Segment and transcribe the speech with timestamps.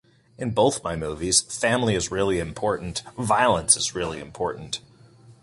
[0.39, 4.79] In both my movies family is really important, violence is really important.